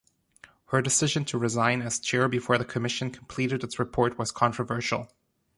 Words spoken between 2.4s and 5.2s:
the commission completed its report was controversial.